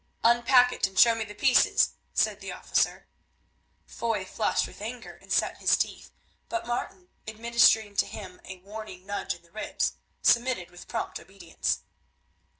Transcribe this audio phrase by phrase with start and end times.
[0.23, 3.07] "Unpack it and show me the pieces," said the officer.
[3.85, 6.09] Foy flushed with anger and set his teeth,
[6.49, 11.83] but Martin, administering to him a warning nudge in the ribs, submitted with prompt obedience.